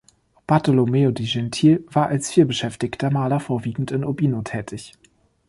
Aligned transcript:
Bartolomeo 0.47 1.11
di 1.11 1.25
Gentile 1.25 1.83
war 1.91 2.07
als 2.07 2.31
vielbeschäftigter 2.31 3.11
Maler 3.11 3.39
vorwiegend 3.39 3.91
in 3.91 4.03
Urbino 4.03 4.41
tätig. 4.41 4.93